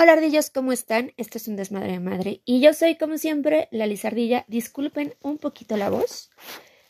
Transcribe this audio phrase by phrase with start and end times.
[0.00, 1.12] Hola ardillos, ¿cómo están?
[1.16, 4.44] Esto es un desmadre de madre y yo soy como siempre la Lizardilla.
[4.46, 6.30] Disculpen un poquito la voz,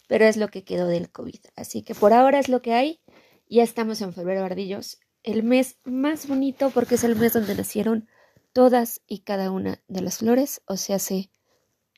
[0.08, 1.41] pero es lo que quedó del COVID.
[1.57, 3.01] Así que por ahora es lo que hay.
[3.49, 8.11] Ya estamos en febrero ardillos, el mes más bonito porque es el mes donde nacieron
[8.53, 11.31] todas y cada una de las flores, o sea, se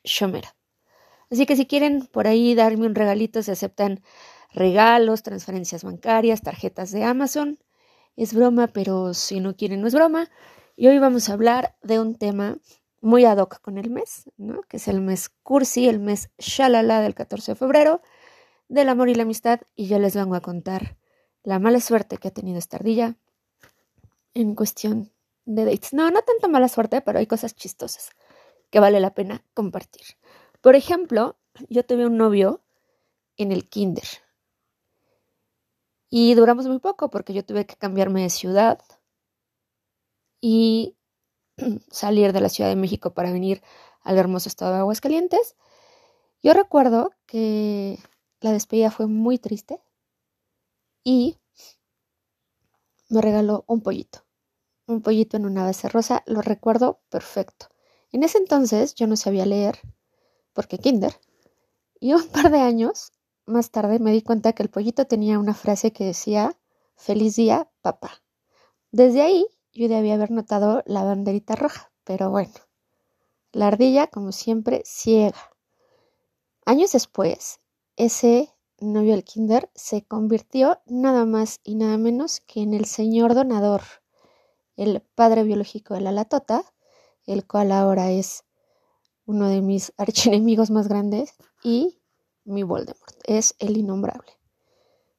[0.05, 0.55] Shomera.
[1.29, 4.01] Así que si quieren por ahí darme un regalito, se aceptan
[4.53, 7.59] regalos, transferencias bancarias, tarjetas de Amazon.
[8.15, 10.31] Es broma, pero si no quieren no es broma.
[10.81, 12.57] Y hoy vamos a hablar de un tema
[13.03, 14.63] muy ad hoc con el mes, ¿no?
[14.63, 18.01] Que es el mes cursi, el mes shalala del 14 de febrero,
[18.69, 19.61] del amor y la amistad.
[19.77, 20.97] Y yo les vengo a contar
[21.43, 23.19] la mala suerte que ha tenido esta ardilla
[24.33, 25.13] en cuestión
[25.45, 25.93] de dates.
[25.93, 28.13] No, no tanto mala suerte, pero hay cosas chistosas
[28.71, 30.17] que vale la pena compartir.
[30.63, 31.37] Por ejemplo,
[31.69, 32.63] yo tuve un novio
[33.37, 34.09] en el kinder.
[36.09, 38.79] Y duramos muy poco porque yo tuve que cambiarme de ciudad
[40.41, 40.97] y
[41.91, 43.63] salir de la Ciudad de México para venir
[44.03, 45.57] al hermoso estado de Aguascalientes.
[46.43, 47.99] Yo recuerdo que
[48.41, 49.81] la despedida fue muy triste
[51.05, 51.37] y
[53.09, 54.25] me regaló un pollito,
[54.87, 57.67] un pollito en una base rosa, lo recuerdo perfecto.
[58.13, 59.79] En ese entonces yo no sabía leer,
[60.53, 61.15] porque kinder,
[61.99, 63.13] y un par de años
[63.47, 66.57] más tarde me di cuenta que el pollito tenía una frase que decía,
[66.97, 68.23] feliz día, papá.
[68.93, 72.53] Desde ahí yo debía haber notado la banderita roja, pero bueno.
[73.53, 75.39] La ardilla, como siempre, ciega.
[76.65, 77.61] Años después,
[77.97, 83.35] ese novio del kinder se convirtió nada más y nada menos que en el señor
[83.35, 83.83] donador,
[84.77, 86.65] el padre biológico de la latota,
[87.27, 88.45] el cual ahora es
[89.27, 92.01] uno de mis archienemigos más grandes y
[92.45, 94.33] mi Voldemort, es el innombrable.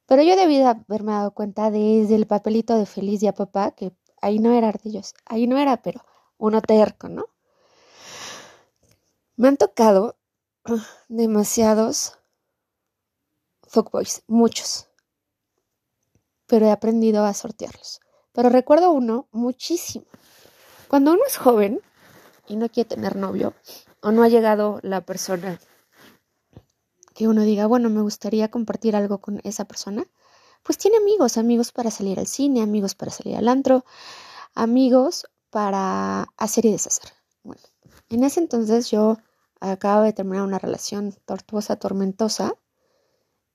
[0.06, 4.40] Pero yo debí haberme dado cuenta desde el papelito de Feliz Día Papá que ahí
[4.40, 6.06] no era ardillos, ahí no era, pero
[6.38, 7.26] uno terco, ¿no?
[9.36, 10.16] Me han tocado
[11.10, 12.18] demasiados
[13.68, 14.88] fuckboys, muchos,
[16.48, 18.02] pero he aprendido a sortearlos.
[18.34, 20.06] Pero recuerdo uno muchísimo.
[20.88, 21.80] Cuando uno es joven
[22.48, 23.54] y no quiere tener novio,
[24.02, 25.60] o no ha llegado la persona
[27.14, 30.06] que uno diga, bueno, me gustaría compartir algo con esa persona,
[30.64, 33.86] pues tiene amigos, amigos para salir al cine, amigos para salir al antro,
[34.54, 37.12] amigos para hacer y deshacer.
[37.44, 37.62] Bueno,
[38.10, 39.18] en ese entonces yo
[39.60, 42.54] acabo de terminar una relación tortuosa, tormentosa,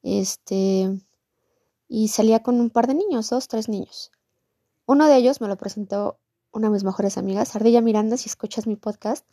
[0.03, 1.01] este,
[1.89, 4.13] y salía con un par de niños, dos, tres niños.
[4.87, 6.19] Uno de ellos me lo presentó
[6.53, 9.27] una de mis mejores amigas, Ardilla Miranda, si escuchas mi podcast,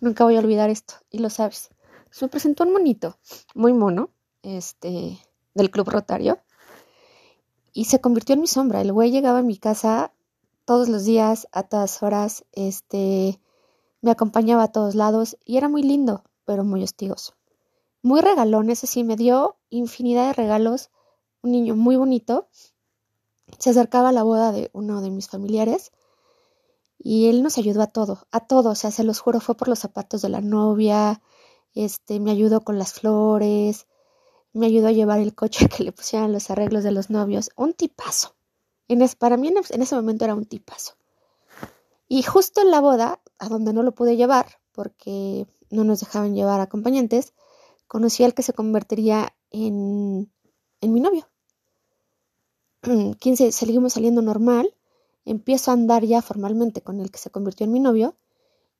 [0.00, 1.70] nunca voy a olvidar esto, y lo sabes.
[2.10, 3.18] Se me presentó un monito,
[3.54, 4.10] muy mono,
[4.42, 5.18] este,
[5.54, 6.40] del Club Rotario,
[7.72, 8.80] y se convirtió en mi sombra.
[8.80, 10.12] El güey llegaba a mi casa
[10.64, 13.40] todos los días, a todas horas, este,
[14.00, 17.34] me acompañaba a todos lados y era muy lindo, pero muy hostigoso.
[18.02, 20.90] Muy regalón, ese sí, me dio infinidad de regalos,
[21.42, 22.48] un niño muy bonito.
[23.58, 25.92] Se acercaba a la boda de uno de mis familiares
[26.98, 29.68] y él nos ayudó a todo, a todo, o sea, se los juro, fue por
[29.68, 31.20] los zapatos de la novia,
[31.74, 33.86] este, me ayudó con las flores,
[34.52, 37.50] me ayudó a llevar el coche que le pusieran los arreglos de los novios.
[37.56, 38.34] Un tipazo.
[38.88, 40.94] En para mí en, ese momento era un tipazo.
[42.08, 46.34] Y justo en la boda, a donde no lo pude llevar, porque no nos dejaban
[46.34, 47.32] llevar acompañantes,
[47.86, 50.30] conocí al que se convertiría en,
[50.82, 51.26] en mi novio.
[53.18, 54.74] 15, seguimos saliendo normal,
[55.24, 58.14] empiezo a andar ya formalmente con el que se convirtió en mi novio,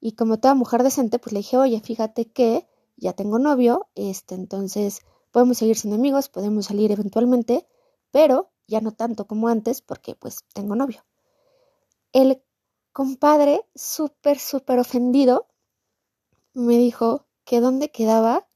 [0.00, 2.66] y como toda mujer decente, pues le dije, oye, fíjate que
[2.96, 7.66] ya tengo novio, este, entonces Podemos seguir siendo amigos, podemos salir eventualmente,
[8.10, 11.04] pero ya no tanto como antes porque pues tengo novio.
[12.12, 12.42] El
[12.92, 15.48] compadre, súper, súper ofendido,
[16.52, 18.46] me dijo que dónde quedaba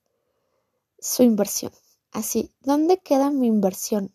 [0.98, 1.72] su inversión.
[2.12, 4.14] Así, ¿dónde queda mi inversión?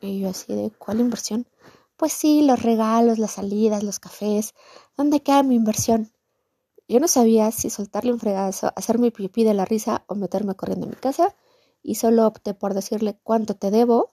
[0.00, 1.46] Y yo así de, ¿cuál inversión?
[1.96, 4.54] Pues sí, los regalos, las salidas, los cafés.
[4.96, 6.12] ¿Dónde queda mi inversión?
[6.88, 10.86] Yo no sabía si soltarle un fregazo, hacerme pipí de la risa o meterme corriendo
[10.86, 11.36] en mi casa
[11.82, 14.12] y solo opté por decirle cuánto te debo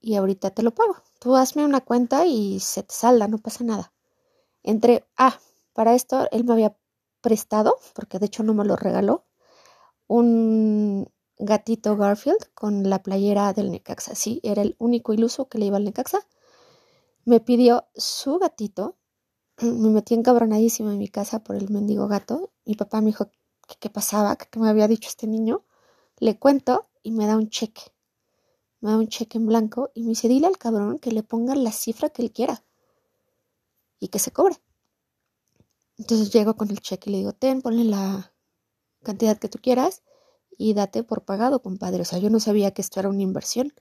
[0.00, 0.96] y ahorita te lo pago.
[1.20, 3.92] Tú hazme una cuenta y se te salda, no pasa nada.
[4.62, 5.38] Entre, ah,
[5.72, 6.76] para esto él me había
[7.20, 9.24] prestado, porque de hecho no me lo regaló,
[10.08, 14.14] un gatito Garfield con la playera del Necaxa.
[14.14, 16.20] Sí, era el único iluso que le iba al Necaxa.
[17.26, 18.96] Me pidió su gatito.
[19.62, 22.52] Me metí encabronadísima en mi casa por el mendigo gato.
[22.64, 23.30] Mi papá me dijo
[23.68, 25.65] que qué pasaba, que me había dicho este niño.
[26.18, 27.82] Le cuento y me da un cheque.
[28.80, 31.54] Me da un cheque en blanco y me dice, dile al cabrón que le ponga
[31.54, 32.64] la cifra que él quiera
[33.98, 34.56] y que se cobre.
[35.98, 38.34] Entonces llego con el cheque y le digo, ten, ponle la
[39.02, 40.02] cantidad que tú quieras
[40.58, 42.02] y date por pagado, compadre.
[42.02, 43.72] O sea, yo no sabía que esto era una inversión.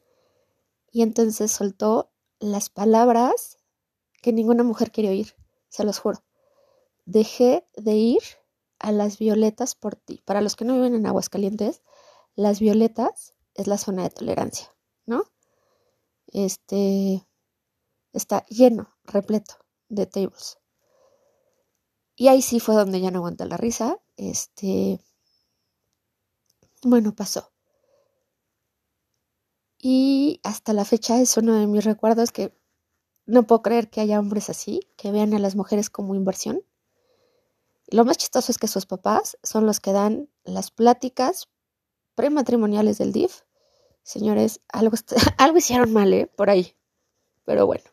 [0.92, 3.58] Y entonces soltó las palabras
[4.22, 5.36] que ninguna mujer quiere oír,
[5.70, 6.24] se los juro.
[7.06, 8.22] Dejé de ir
[8.80, 10.22] a las violetas por ti.
[10.26, 11.82] Para los que no viven en Aguascalientes,
[12.36, 14.74] las violetas es la zona de tolerancia,
[15.06, 15.24] ¿no?
[16.28, 17.26] Este
[18.14, 19.56] está lleno, repleto
[19.90, 20.58] de tables.
[22.16, 24.00] Y ahí sí fue donde ya no aguanta la risa.
[24.16, 25.00] Este,
[26.82, 27.52] bueno, pasó.
[29.78, 32.58] Y hasta la fecha es uno de mis recuerdos que
[33.26, 36.64] no puedo creer que haya hombres así, que vean a las mujeres como inversión.
[37.88, 41.50] Lo más chistoso es que sus papás son los que dan las pláticas
[42.16, 43.42] prematrimoniales del DIF.
[44.04, 44.96] Señores, algo,
[45.38, 46.28] algo hicieron mal, ¿eh?
[46.28, 46.76] Por ahí.
[47.46, 47.84] Pero bueno.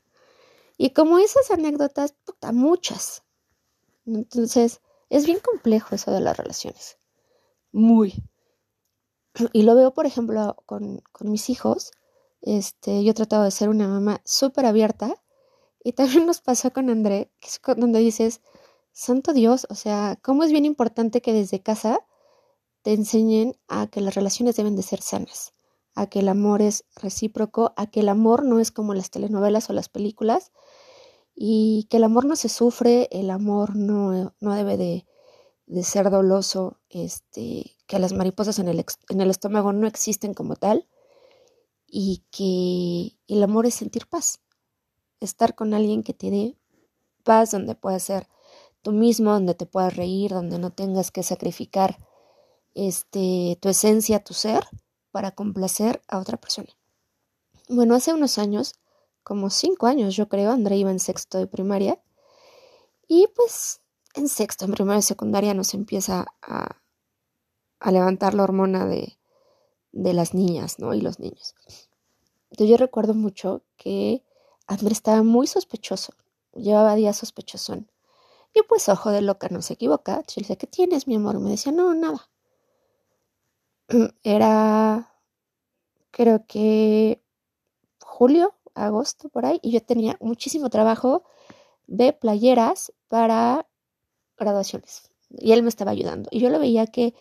[0.78, 3.22] Y como esas anécdotas, puta, muchas.
[4.06, 4.80] Entonces,
[5.10, 6.98] es bien complejo eso de las relaciones.
[7.70, 8.14] Muy.
[9.52, 11.92] Y lo veo, por ejemplo, con, mis hijos.
[12.40, 15.14] Este, yo he tratado de ser una mamá súper abierta.
[15.84, 18.40] Y también nos pasó con André, que es donde dices,
[18.92, 22.06] Santo Dios, o sea, cómo es bien importante que desde casa
[22.82, 25.55] te enseñen a que las relaciones deben de ser sanas,
[25.94, 29.70] a que el amor es recíproco, a que el amor no es como las telenovelas
[29.70, 30.52] o las películas,
[31.34, 35.06] y que el amor no se sufre, el amor no, no debe de,
[35.67, 40.56] de, ser doloso, este, que las mariposas en el, en el estómago no existen como
[40.56, 40.87] tal
[41.87, 44.40] y que el amor es sentir paz,
[45.20, 46.56] estar con alguien que te dé
[47.23, 48.29] paz, donde puedas ser
[48.82, 51.99] tú mismo, donde te puedas reír, donde no tengas que sacrificar
[52.74, 54.64] este, tu esencia, tu ser,
[55.10, 56.69] para complacer a otra persona.
[57.69, 58.74] Bueno, hace unos años
[59.22, 60.50] como cinco años, yo creo.
[60.50, 62.02] André iba en sexto de primaria.
[63.06, 63.80] Y pues
[64.14, 66.80] en sexto, en primaria y secundaria nos empieza a,
[67.78, 69.19] a levantar la hormona de,
[69.92, 70.94] de las niñas, ¿no?
[70.94, 71.54] Y los niños.
[72.50, 74.24] Entonces yo recuerdo mucho que
[74.66, 76.14] André estaba muy sospechoso.
[76.54, 77.90] Llevaba días sospechosón.
[78.54, 80.22] Y pues ojo de loca, no se equivoca.
[80.28, 81.40] Yo le ¿qué tienes, mi amor?
[81.40, 82.30] Me decía, no, nada.
[84.23, 85.12] Era,
[86.11, 87.23] creo que
[88.00, 91.25] julio agosto por ahí, y yo tenía muchísimo trabajo
[91.87, 93.67] de playeras para
[94.39, 95.11] graduaciones.
[95.31, 96.29] Y él me estaba ayudando.
[96.33, 97.15] Y yo lo veía que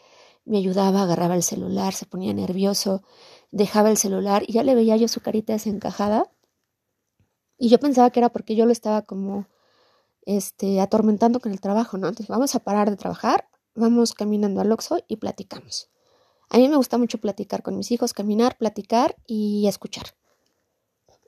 [0.46, 3.04] me ayudaba, agarraba el celular, se ponía nervioso,
[3.52, 6.32] dejaba el celular y ya le veía yo su carita desencajada.
[7.58, 9.48] Y yo pensaba que era porque yo lo estaba como
[10.26, 12.08] este, atormentando con el trabajo, ¿no?
[12.08, 15.90] Entonces, vamos a parar de trabajar, vamos caminando al Oxxo y platicamos.
[16.52, 20.08] A mí me gusta mucho platicar con mis hijos, caminar, platicar y escuchar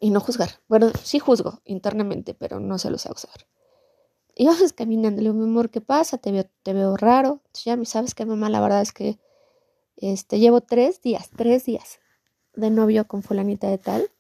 [0.02, 0.60] y no juzgar.
[0.68, 3.48] Bueno, sí juzgo internamente, pero no se los hago saber.
[4.36, 6.18] Y vamos caminando, le digo, mi amor, ¿qué pasa?
[6.18, 7.40] Te veo, te veo raro.
[7.64, 9.18] ya me sabes que mamá, la verdad es que
[9.96, 12.00] este, llevo tres días, tres días
[12.54, 14.12] de novio con fulanita de tal.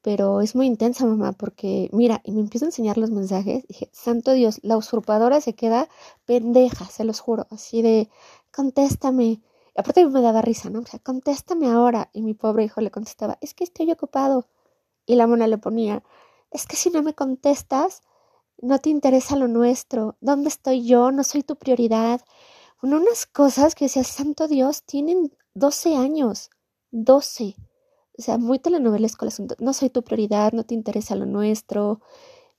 [0.00, 3.66] Pero es muy intensa, mamá, porque mira, y me empiezo a enseñar los mensajes.
[3.68, 5.90] Dije, santo Dios, la usurpadora se queda
[6.24, 8.08] pendeja, se los juro, así de,
[8.50, 9.42] contéstame.
[9.76, 10.80] Y aparte me daba risa, ¿no?
[10.80, 12.10] O sea, contéstame ahora.
[12.12, 14.48] Y mi pobre hijo le contestaba, es que estoy ocupado.
[15.06, 16.02] Y la mona le ponía,
[16.50, 18.02] es que si no me contestas,
[18.62, 21.10] no te interesa lo nuestro, ¿dónde estoy yo?
[21.10, 22.20] No soy tu prioridad.
[22.82, 26.50] unas cosas que decía, santo Dios, tienen 12 años,
[26.90, 27.56] 12.
[28.18, 29.56] O sea, muy telenovelesco el asunto.
[29.58, 32.00] No soy tu prioridad, no te interesa lo nuestro,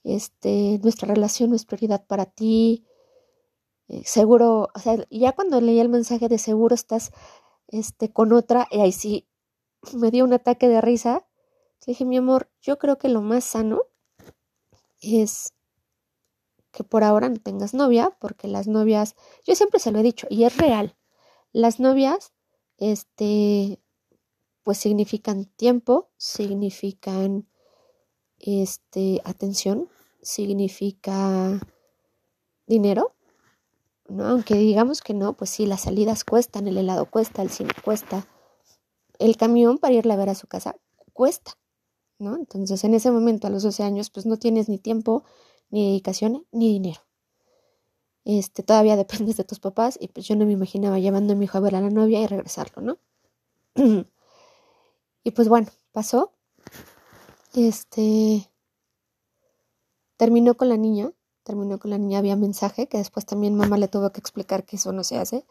[0.04, 2.84] este, nuestra relación no es prioridad para ti.
[3.88, 7.12] Eh, seguro, o sea, ya cuando leí el mensaje de seguro estás
[7.68, 9.28] este, con otra, y ahí sí
[9.94, 11.26] me dio un ataque de risa
[11.86, 13.82] le dije, mi amor, yo creo que lo más sano
[15.02, 15.52] es
[16.70, 19.14] que por ahora no tengas novia, porque las novias,
[19.44, 20.96] yo siempre se lo he dicho, y es real,
[21.52, 22.32] las novias,
[22.78, 23.80] este,
[24.62, 27.46] pues significan tiempo, significan,
[28.38, 29.88] este, atención,
[30.22, 31.60] significa
[32.66, 33.14] dinero,
[34.08, 34.26] ¿no?
[34.26, 38.26] Aunque digamos que no, pues sí, las salidas cuestan, el helado cuesta, el cine cuesta,
[39.18, 40.76] el camión para irle a ver a su casa
[41.12, 41.52] cuesta.
[42.18, 42.36] ¿no?
[42.36, 45.24] Entonces, en ese momento, a los 12 años, pues no tienes ni tiempo,
[45.70, 47.00] ni dedicación, ni dinero.
[48.24, 51.44] Este, todavía dependes de tus papás y pues yo no me imaginaba llevando a mi
[51.44, 52.98] hijo a ver a la novia y regresarlo, ¿no?
[55.24, 56.32] y pues bueno, pasó.
[57.54, 58.50] Este,
[60.16, 61.12] terminó con la niña,
[61.44, 64.76] terminó con la niña, había mensaje que después también mamá le tuvo que explicar que
[64.76, 65.44] eso no se hace.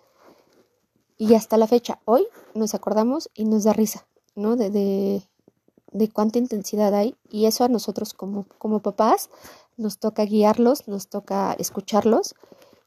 [1.17, 4.55] Y hasta la fecha, hoy nos acordamos y nos da risa, ¿no?
[4.55, 5.23] de,
[5.93, 9.29] de cuánta intensidad hay y eso a nosotros como, como papás
[9.77, 12.35] nos toca guiarlos, nos toca escucharlos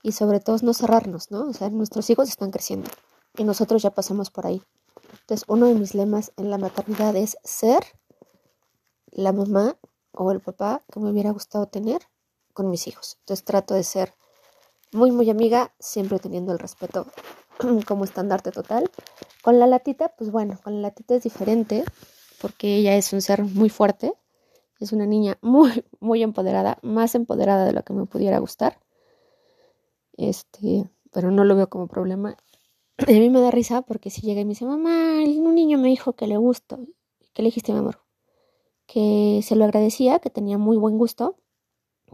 [0.02, 1.48] y sobre todo no cerrarnos, ¿no?
[1.48, 2.90] O sea, nuestros hijos están creciendo
[3.36, 4.62] y nosotros ya pasamos por ahí.
[5.20, 7.84] Entonces, uno de mis lemas en la maternidad es ser
[9.10, 9.76] la mamá
[10.12, 12.02] o el papá que me hubiera gustado tener
[12.56, 13.18] con mis hijos.
[13.20, 14.14] Entonces, trato de ser
[14.90, 17.06] muy, muy amiga, siempre teniendo el respeto
[17.86, 18.90] como estandarte total.
[19.42, 21.84] Con la latita, pues bueno, con la latita es diferente
[22.40, 24.14] porque ella es un ser muy fuerte,
[24.80, 28.80] es una niña muy, muy empoderada, más empoderada de lo que me pudiera gustar.
[30.16, 32.38] Este, pero no lo veo como problema.
[33.06, 35.88] a mí me da risa porque si llega y me dice, mamá, un niño me
[35.88, 36.78] dijo que le gusto.
[37.34, 38.00] ¿Qué le dijiste, mi amor?
[38.86, 41.36] Que se lo agradecía, que tenía muy buen gusto,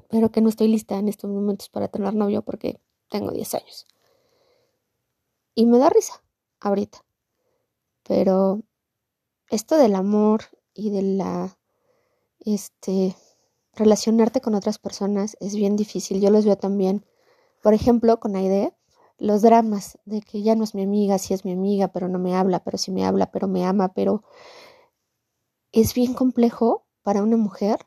[0.08, 3.86] pero que no estoy lista en estos momentos para tener novio porque tengo 10 años.
[5.54, 6.22] Y me da risa
[6.60, 7.04] ahorita.
[8.02, 8.62] Pero
[9.50, 10.42] esto del amor
[10.74, 11.58] y de la
[12.40, 13.14] este
[13.74, 16.20] relacionarte con otras personas es bien difícil.
[16.20, 17.04] Yo los veo también,
[17.62, 18.74] por ejemplo, con Aide,
[19.18, 22.18] los dramas de que ya no es mi amiga, sí es mi amiga, pero no
[22.18, 24.24] me habla, pero sí me habla, pero me ama, pero
[25.70, 27.78] es bien complejo para una mujer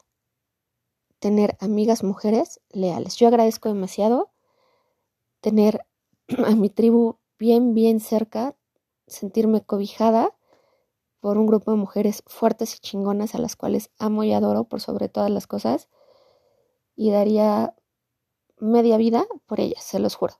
[1.25, 3.15] tener amigas mujeres leales.
[3.15, 4.29] Yo agradezco demasiado
[5.41, 5.83] tener
[6.45, 8.55] a mi tribu bien, bien cerca,
[9.07, 10.35] sentirme cobijada
[11.21, 14.81] por un grupo de mujeres fuertes y chingonas a las cuales amo y adoro por
[14.81, 15.89] sobre todas las cosas
[16.95, 17.73] y daría
[18.59, 20.35] media vida por ellas, se los juro.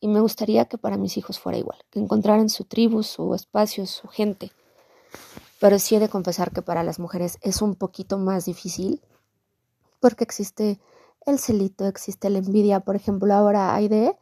[0.00, 3.86] Y me gustaría que para mis hijos fuera igual, que encontraran su tribu, su espacio,
[3.86, 4.50] su gente.
[5.60, 9.00] Pero sí he de confesar que para las mujeres es un poquito más difícil
[10.02, 10.80] porque existe
[11.26, 12.80] el celito, existe la envidia.
[12.80, 14.18] Por ejemplo, ahora Aide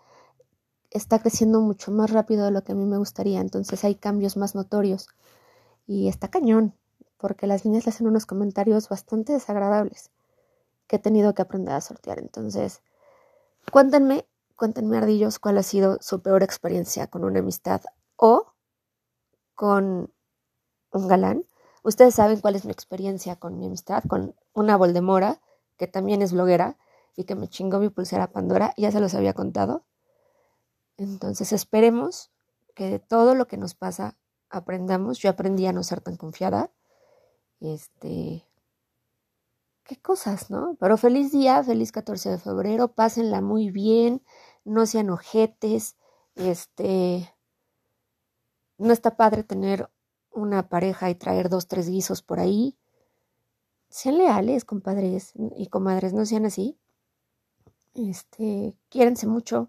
[0.91, 4.37] está creciendo mucho más rápido de lo que a mí me gustaría, entonces hay cambios
[4.37, 5.09] más notorios.
[5.87, 6.75] Y está cañón,
[7.17, 10.11] porque las niñas le hacen unos comentarios bastante desagradables
[10.87, 12.19] que he tenido que aprender a sortear.
[12.19, 12.83] Entonces,
[13.73, 17.81] cuéntenme, cuéntenme ardillos cuál ha sido su peor experiencia con una amistad
[18.17, 18.53] o
[19.55, 20.13] con
[20.93, 21.47] un galán.
[21.83, 25.41] Ustedes saben cuál es mi experiencia con mi amistad, con una Voldemora,
[25.81, 26.77] que también es bloguera
[27.17, 29.87] y que me chingó mi pulsera Pandora, ya se los había contado.
[30.99, 32.31] Entonces esperemos
[32.75, 34.15] que de todo lo que nos pasa
[34.51, 35.21] aprendamos.
[35.21, 36.71] Yo aprendí a no ser tan confiada.
[37.61, 38.47] Este,
[39.85, 40.77] qué cosas, ¿no?
[40.79, 44.23] Pero feliz día, feliz 14 de febrero, pásenla muy bien,
[44.67, 45.97] no sean ojetes,
[46.35, 47.35] este,
[48.77, 49.89] no está padre tener
[50.31, 52.77] una pareja y traer dos, tres guisos por ahí.
[53.91, 56.79] Sean leales, compadres y comadres, no sean así.
[57.95, 59.69] Este, quiérense mucho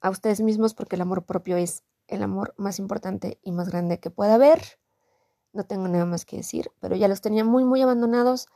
[0.00, 3.98] a ustedes mismos porque el amor propio es el amor más importante y más grande
[3.98, 4.78] que pueda haber.
[5.52, 8.46] No tengo nada más que decir, pero ya los tenía muy, muy abandonados.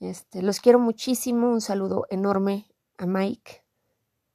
[0.00, 1.50] Este, los quiero muchísimo.
[1.50, 2.66] Un saludo enorme
[2.98, 3.64] a Mike,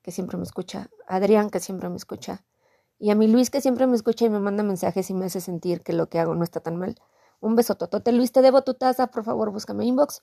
[0.01, 2.45] que siempre me escucha, a Adrián, que siempre me escucha,
[2.97, 5.41] y a mi Luis, que siempre me escucha y me manda mensajes y me hace
[5.41, 6.95] sentir que lo que hago no está tan mal.
[7.41, 8.11] Un beso totote.
[8.11, 10.21] Luis, te debo tu taza, por favor, búscame inbox.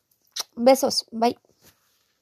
[0.56, 1.38] Besos, bye.